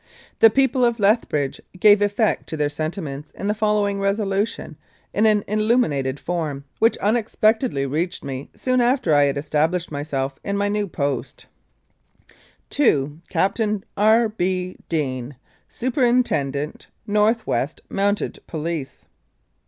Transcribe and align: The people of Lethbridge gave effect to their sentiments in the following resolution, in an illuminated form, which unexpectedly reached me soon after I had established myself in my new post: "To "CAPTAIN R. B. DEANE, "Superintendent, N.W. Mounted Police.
The 0.39 0.49
people 0.49 0.83
of 0.83 0.99
Lethbridge 0.99 1.61
gave 1.79 2.01
effect 2.01 2.49
to 2.49 2.57
their 2.57 2.69
sentiments 2.69 3.29
in 3.35 3.45
the 3.45 3.53
following 3.53 3.99
resolution, 3.99 4.75
in 5.13 5.27
an 5.27 5.43
illuminated 5.47 6.19
form, 6.19 6.63
which 6.79 6.97
unexpectedly 6.97 7.85
reached 7.85 8.23
me 8.23 8.49
soon 8.55 8.81
after 8.81 9.13
I 9.13 9.25
had 9.25 9.37
established 9.37 9.91
myself 9.91 10.39
in 10.43 10.57
my 10.57 10.69
new 10.69 10.87
post: 10.87 11.45
"To 12.71 13.19
"CAPTAIN 13.29 13.83
R. 13.95 14.27
B. 14.27 14.77
DEANE, 14.89 15.35
"Superintendent, 15.69 16.87
N.W. 17.07 17.35
Mounted 17.87 18.39
Police. 18.47 19.05